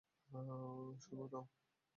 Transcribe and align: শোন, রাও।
শোন, 0.29 0.45
রাও। 1.31 1.43